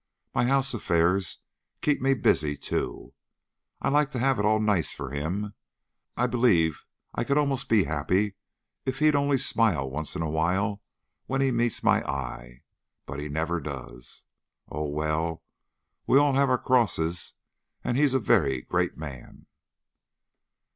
[0.33, 1.37] My house affairs
[1.81, 3.13] keep me busy too.
[3.79, 5.53] I like to have it all nice for him.
[6.17, 8.33] I believe I could almost be happy
[8.83, 10.81] if he'd only smile once in a while
[11.27, 12.63] when he meets my eye.
[13.05, 14.25] But he never does.
[14.67, 15.43] Oh, well,
[16.07, 17.35] we all have our crosses,
[17.83, 19.45] and he's a very great man."